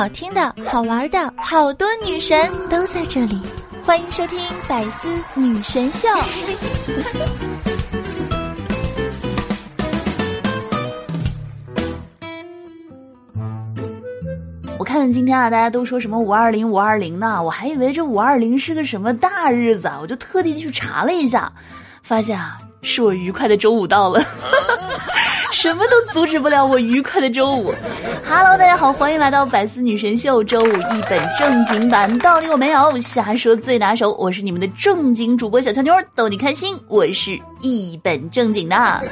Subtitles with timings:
[0.00, 3.38] 好听的、好玩的，好多女神都在这里，
[3.84, 6.08] 欢迎收听《百思女神秀》。
[14.78, 17.42] 我看今天啊，大家都说什么五二零五二零呢？
[17.42, 21.52] 我还以为这五二零是个什么大日子啊，我就特地去查了一下，
[22.02, 24.24] 发现啊，是我愉快的周五到了。
[25.52, 27.74] 什么都阻止不了我愉快的周五。
[28.24, 34.14] Hello，大家好，欢迎来到百思女神秀周五一本正经版，道理我没有，瞎说最拿手。
[34.14, 36.78] 我是你们的正经主播小乔妞，逗你开心。
[36.86, 39.02] 我是一本正经的。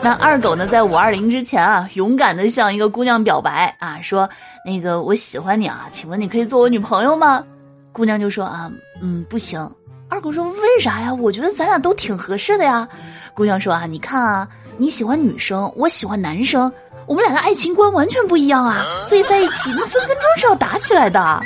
[0.00, 4.28] 那二狗呢，在五二零之前啊，勇敢的向一个姑娘表白啊，说
[4.64, 7.44] 那个我喜欢你啊，请问你可以做我女朋友吗？
[7.92, 8.72] 姑娘就说啊，
[9.02, 9.70] 嗯，不行。
[10.08, 11.12] 二狗说为啥呀？
[11.12, 12.88] 我觉得咱俩都挺合适的呀。
[13.34, 14.48] 姑娘说啊，你看啊。
[14.76, 16.72] 你喜欢女生，我喜欢男生，
[17.06, 21.40] 我们俩的爱情观完全不一样啊，所以在一起那分分钟是要打起来的。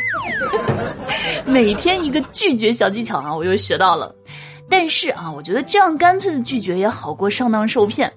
[1.45, 4.15] 每天一个拒绝小技巧啊，我又学到了。
[4.67, 8.11] 但是啊，我觉得这样干脆的拒绝也好过上当受骗。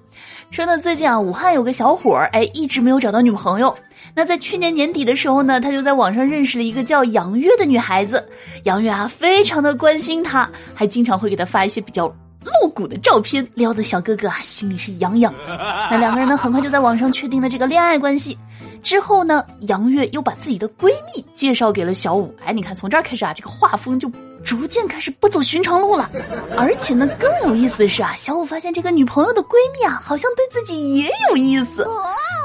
[0.52, 3.74] 说呢，最近啊，武汉有个小伙儿，哎，一直没有找到女朋友。
[4.14, 8.22] 那在去年年底的时候呢，他就在网上认识了一个叫杨月的女孩子。
[8.64, 12.06] 杨月啊，非常的关心他，还经常会给他发一些比较。
[12.44, 15.56] 露骨的照片撩的小哥哥啊，心里是痒痒的。
[15.90, 18.36] 那两个人呢，很快就在网上确定了这个恋爱关系。
[18.82, 22.34] 之后呢，杨月又把自己的闺蜜介绍给了小五。
[22.44, 24.10] 哎，你看从这儿开始啊，这个画风就
[24.44, 26.10] 逐渐开始不走寻常路了。
[26.56, 31.86] 而且呢，更有意思的是啊，小五发现这个女朋友的闺蜜啊，好像对自己也有意思。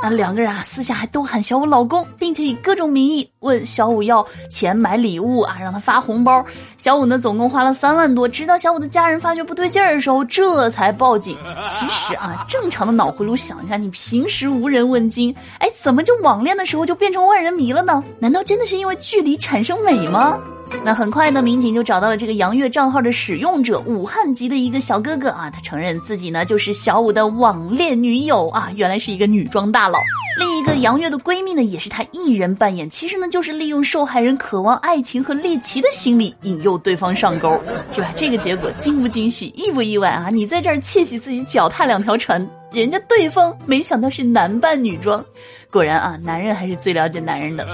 [0.03, 6.45] 那两个人啊，私下还都喊小五老公，并且以各种名义问小五要钱买礼物啊，让他发红包。
[6.77, 8.27] 小五呢，总共花了三万多。
[8.27, 11.35] 直到小五的家人发觉不对劲儿的时候，这才报警。
[11.67, 18.03] 其实啊，正常的脑回路想一下，你平时无人问津，哎，怎么就网恋的时候就变成万人迷了呢？
[18.19, 20.37] 难道真的是因为距离产生美吗？
[20.83, 29.99] 那很快呢，民警就找到了这个杨月账号的使用者，武汉籍的一个小哥哥啊，他承认自己呢就是小五的网恋女友啊，原来是一个女装大佬。
[30.39, 37.59] 另一个杨月的闺蜜呢，也是他一人扮演，其实呢就是利用受害人渴望爱情和猎奇的心理，引诱对方上钩，
[37.92, 38.11] 是吧？
[38.15, 40.30] 这个结果惊不惊喜，意不意外啊？
[40.31, 45.23] 你在这儿窃喜自己脚踏两条船，人家对方没想到是男扮女装。
[45.70, 47.66] 果然啊，男人还是最了解男人的。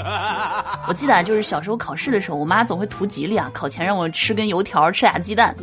[0.87, 5.55] 我记得啊，就是小时候考试的时候，我妈总会图吉利啊，考前让我吃根油条，吃俩鸡蛋。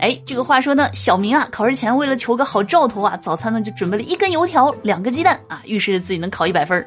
[0.00, 6.86] 哎，这个话说呢，小明啊，考试前为了求个好兆头啊，早餐呢就准备了一根油条，两个鸡蛋啊，预示着自己能考一百分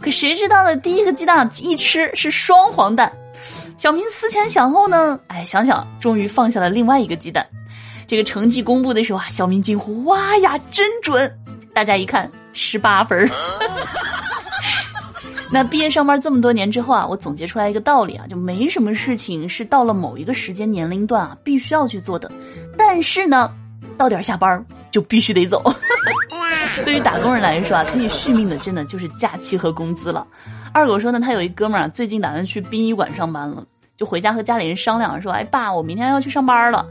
[0.00, 3.10] 可谁知道呢，第一个鸡蛋一吃是双黄蛋。
[3.76, 7.46] 小明思前想后呢，哎，想想终于放下了另外一个鸡蛋。
[8.12, 11.34] 这个成绩公布的时候啊，小明惊呼：“哇呀，真准！”
[11.72, 13.26] 大家一看，十八分。
[15.50, 22.30] 那毕业上班这么多年之后啊，我总结出来一个道理啊，就没什么事情是到了某一个时间年龄段啊必须要去做的，
[22.76, 23.50] 但是呢，
[23.96, 25.64] 到点下班就必须得走。
[26.84, 30.26] 对于打工人来说啊，可以续命的真的就是假期和工资了。
[30.74, 33.64] 二狗说呢，他有一哥们儿最近打算去殡仪馆上班了，
[33.96, 36.86] 就回家和家里人商量说，哎爸，我明天要去上班了。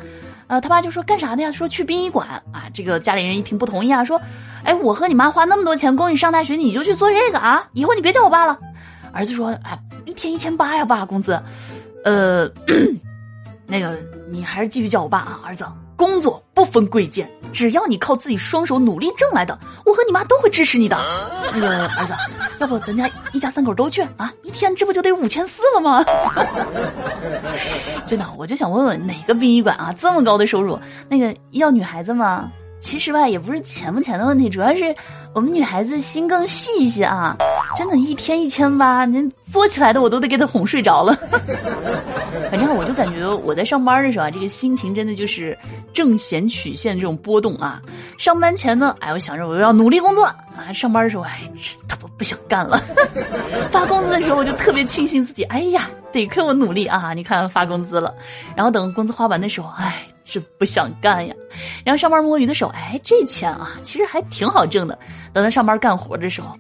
[0.52, 1.50] 呃，他爸就说干啥呢呀？
[1.50, 2.66] 说去殡仪馆啊。
[2.74, 4.22] 这个家里人一听不同意啊，说，
[4.66, 7.70] 哎，我和你妈花那么多钱供你上大学，你就去做这个啊？
[7.72, 8.60] 以后你别叫我爸了。
[9.14, 11.42] 儿子说，哎，一天一千八呀，爸工资。
[12.04, 12.52] 呃，
[13.66, 13.98] 那个
[14.30, 15.66] 你还是继续叫我爸啊，儿子。
[16.02, 20.98] 工作不分贵贱，只要你靠自己双手努力挣来的，我和你妈都会支持你的。
[21.54, 22.14] 那个儿子，
[22.58, 24.34] 要不咱家一家三口都去啊？
[24.42, 26.04] 一天这不就得五千四了吗？
[28.08, 30.80] 真的，我就想问问哪个殡仪馆啊这么高的收入？
[31.08, 32.52] 那个要女孩子吗？
[32.80, 34.92] 其实吧，也不是钱不钱的问题，主要是
[35.36, 37.38] 我们女孩子心更细一些啊。
[37.78, 41.16] 真的，一天一千八，您作起来的我都得给她哄睡着了。
[42.50, 45.56] 反正我就感觉我在上班的时候啊，这个心情真的就是
[45.94, 47.82] 正弦曲线这种波动啊。
[48.18, 51.42] 上班前呢，哎，我想着我要努力工作啊；上班的时候，哎，
[51.88, 52.82] 他不不想干了。
[53.72, 57.14] 发工资的时候，我就特别庆幸自己，哎呀，得亏我努力啊！
[57.14, 58.14] 你看发工资了，
[58.56, 60.06] 然后等工资花完的时候，哎。
[60.24, 61.36] 是不想干呀，
[61.84, 64.98] 然后上班摸鱼的时候，哎，这钱啊，其实还挺好挣的。
[65.34, 66.56] 等他上班干活的时候，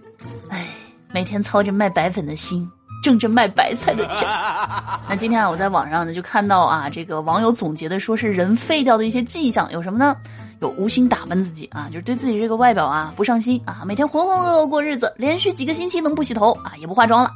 [0.49, 0.67] 哎，
[1.13, 2.69] 每天操着卖白粉的心，
[3.01, 4.27] 挣着卖白菜的钱。
[5.09, 10.15] 那今天啊，我在网上呢就看到啊，这个网友总结的说是人废掉的一些迹象有什么呢？
[10.59, 17.31] 有无心打扮自己啊，就是对自己这个外表啊不上心啊，每天浑浑噩噩过日子，连续几个星期能不洗头啊，也不化妆了。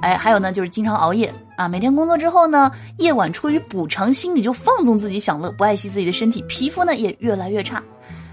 [0.00, 1.66] 哎，还有呢，就是经常熬夜啊。
[1.66, 7.82] 每天工作之后呢，夜晚出于补偿心理就放纵自己享乐，不爱惜自己的身体，皮肤呢也越来越差。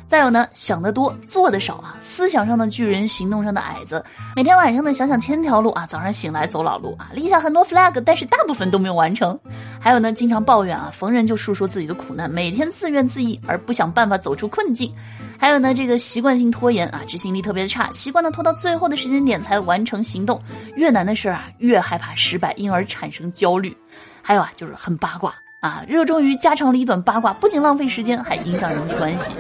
[0.08, 4.04] 再有呢，想得多，做的少啊，思想上的巨人，行动上的矮子。
[4.36, 9.38] 每天晚上呢，想想千条路啊，早上醒来走老路啊，立下很多 flag，但是大部分都没有完成。
[9.80, 14.94] 还有呢，经常抱怨啊，逢人就诉说自己的苦难，每天自怨自艾，而不想办法走出困境。
[15.40, 20.40] 还有呢，这个习惯性拖延啊，执行力特别的差，习惯的拖到最后的时间点才完成行动。
[20.76, 23.76] 越难的事啊，越害怕失败，因而产生焦虑。
[24.22, 25.34] 还有啊，就是很八卦。
[25.66, 29.32] 啊，热衷于家长里短八卦，不仅浪费时间，还影响人际关系。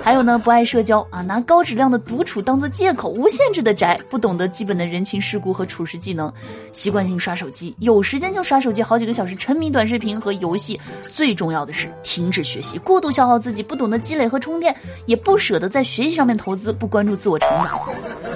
[0.00, 6.32] 还有呢，不爱社交啊，拿高质量的独处当做借口，无限制的宅，不懂得基本的人情世故和处事技能，
[6.70, 10.80] 习惯性刷手机，有时间就刷手机好几个小时，沉迷短视频和游戏。
[11.08, 14.72] 最重要的是，停止学习，过度消耗自己，不懂得积累和充电，
[15.06, 17.80] 也不舍得在学习上面投资，不关注自我成长。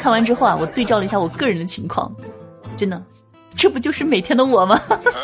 [0.00, 2.12] 看完之后啊，我对照了一下我个人的情况，
[2.76, 3.00] 真的。
[3.55, 4.81] 这不就是每天的我吗？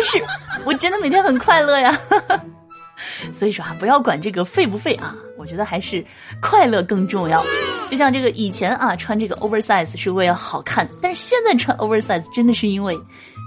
[0.00, 0.22] 但是
[0.64, 1.98] 我真的每天很快乐呀。
[3.32, 6.02] 所以说啊，不要管这个废不废啊，我觉得还是
[6.40, 7.44] 快乐更重要。
[7.88, 12.98] 就像这个以前啊，穿这个 oversize 是为了好看，但是现在穿 oversize 真的是因为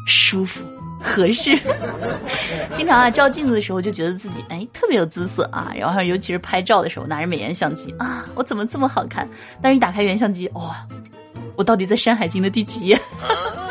[0.07, 0.63] 舒服
[1.01, 1.57] 合适。
[2.73, 9.27] 经常啊，照镜子的时候就觉得自己哎特别有姿色啊，然后尤其是拍照的时候拿着美颜相机啊，我怎么这么好看？
[9.61, 10.85] 但是一打开原相机，哇，
[11.55, 13.00] 我到底在《山海经》的第几页？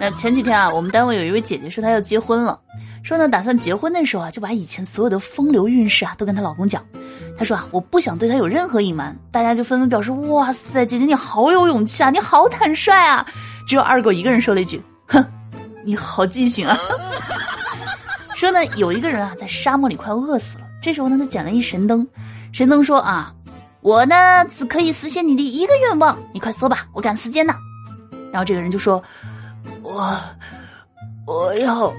[0.00, 2.58] 那前几天啊，我们单位有一位姐姐说她要结婚了，
[3.02, 6.82] 说呢打算结婚的时候啊，就把以前所有的风流韵事啊都跟她老公讲。
[7.36, 9.14] 她说啊，我不想对她有任何隐瞒。
[9.30, 13.26] 大家就纷纷表示，哇塞，姐姐你好有勇气啊，你好坦率啊。
[13.66, 15.22] 只有二狗一个人说了一句，哼，
[15.84, 16.78] 你好记性啊。
[18.34, 22.08] 说呢，有一个人啊在沙漠里快饿死了，这时候呢他捡了一神灯，
[22.52, 23.34] 神灯说啊，
[23.82, 27.52] 我呢只可以实现你的一个愿望，你快说吧，我赶时间呢。
[28.32, 29.02] 然后这个人就说。
[30.00, 30.18] 我
[31.26, 31.92] 我要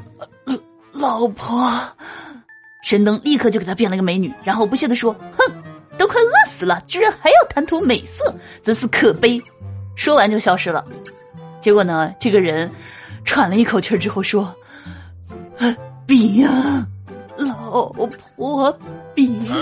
[0.91, 1.71] 老婆，
[2.83, 5.53] 神灯立刻就给他变了个美女，然后不屑的说：“哼，
[5.99, 8.33] 都快饿死了，居然还要贪图美色，
[8.63, 9.39] 真是可悲。”
[9.95, 10.83] 说完就消失了。
[11.59, 12.71] 结果呢，这个人
[13.23, 14.51] 喘了一口气之后说
[16.07, 16.43] ：“饼，
[17.37, 17.83] 老
[18.35, 18.75] 婆
[19.13, 19.47] 饼。”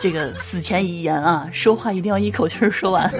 [0.00, 3.12] 这个死前遗言啊，说话一定要一口气儿说完。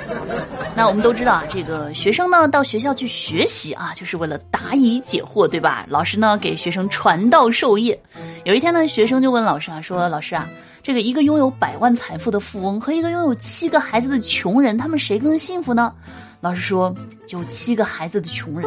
[0.77, 5.85] 那我们都知道啊，这个学生呢到学校去学习啊，就是为了答疑解惑，对吧？
[5.89, 8.01] 老师呢给学生传道授业。
[8.45, 10.49] 有一天呢，学生就问老师啊，说：“老师啊，
[10.83, 15.93] 这个一个拥有百万财富的富翁和一个拥有七个孩子的穷人，他们谁更幸福呢？”
[16.41, 16.95] 老师说
[17.29, 18.63] ：“有七个孩子的穷人。”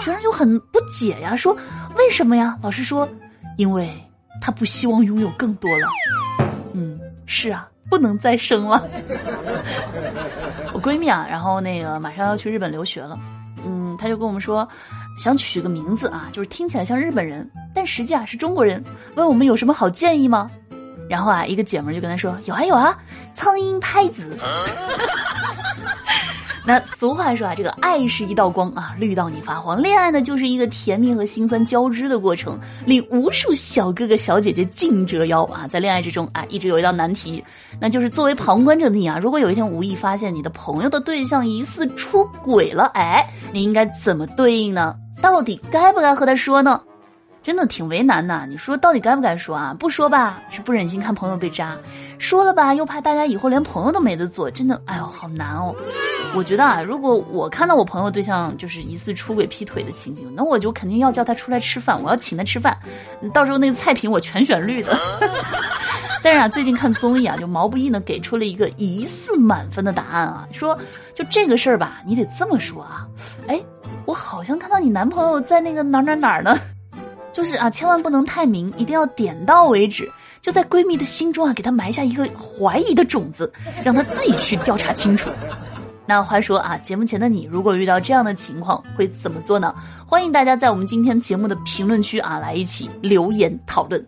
[0.00, 1.54] 学生就很不解呀，说
[1.98, 3.06] ：“为什么呀？”老师说
[3.58, 3.90] ：“因为
[4.40, 5.88] 他不希望拥有更多了。”
[6.72, 6.98] 嗯。
[7.24, 8.82] 是啊，不能再生了。
[10.72, 13.18] 我闺蜜啊，然后那个马上要去日本留学了，
[13.66, 14.66] 嗯，她就跟我们说，
[15.18, 18.82] 想取个名字啊，就是听起来像日本人，但实际啊是中国人，
[19.14, 20.50] 问我们有什么好建议吗？
[21.12, 22.96] 然后啊，一个姐们就跟他说，有啊有啊，
[23.34, 24.34] 苍蝇拍子。
[26.64, 29.82] 那俗话说啊，这个爱是一道光啊，绿到你发慌。
[29.82, 35.66] 恋爱呢，就是一个甜蜜和心酸交织的过程，令无数小哥哥小姐姐尽折腰啊。
[35.68, 37.44] 在恋爱之中啊，一直有一道难题，
[37.78, 44.96] 那就是作为旁观者的你啊，如果有一天无意发现你的朋友的对象疑似出轨了，哎，你应该怎么对应呢？
[45.20, 46.80] 到底该不该和他说呢？
[47.42, 49.74] 真的挺为难的，你说到底该不该说啊？
[49.76, 51.76] 不说吧，是不忍心看朋友被渣；
[52.18, 54.50] 说了吧，又怕大家以后连朋友都没得做。
[54.50, 55.74] 真的，哎呦，好难哦。
[56.34, 62.78] 我觉得啊，如果我看到我朋友对象就是疑似出轨劈腿的情景，那我就肯定要叫他出来吃饭，我要请他吃饭。
[63.34, 64.96] 到时候那个菜品我全选绿的。
[66.22, 70.78] 但是啊，最近看综艺啊，就毛不易呢给出了一个疑似满分的答案啊，说
[71.16, 73.04] 就这个事儿吧，你得这么说啊。
[73.48, 73.60] 哎，
[74.06, 76.56] 我好像看到你男朋友在那个哪哪哪儿呢。
[77.32, 80.10] 就是啊，千万不能太明，一定要点到为止。
[80.40, 83.52] 就在闺蜜的心中啊，给她埋下一个怀疑的种子，
[83.84, 85.30] 让她自己去调查清楚。
[86.04, 89.72] 那话说啊，节目前的你，如果遇到这样的情况，会怎么做呢？
[90.04, 94.04] 欢迎大家在我们今天节目的评论区啊，来一起留言讨论。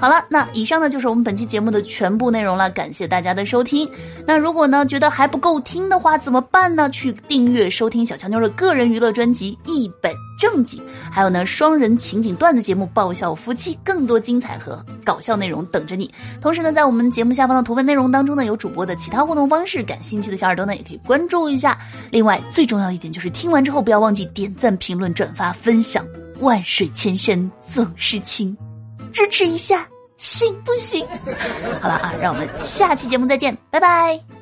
[0.00, 3.88] 好了，那以上呢就是我们本期节目的全部内容了，感谢大家的收听。
[4.24, 6.88] 那如果呢觉得还不够听的话，怎么办呢？
[6.90, 16.08] 去订阅收听小强妞的个人娱乐专辑《一本正经》，还有呢双人情景段子节目《爆笑夫妻》，更多精彩和搞笑内容等着你。
[16.40, 21.76] 同时呢，在我们节目下方的图文内容当中呢，有主播的其他互动方式，感兴趣的小耳朵呢也可以关注一下。
[22.12, 26.06] 另外，最重要一点就是听完之后不要忘记点赞、评论、转发、分享。
[26.40, 28.56] 万水千山总是情，
[29.08, 29.86] 支持一下。
[30.16, 31.06] 行不行？
[31.80, 34.37] 好了啊，让我们下期节目再见，拜拜。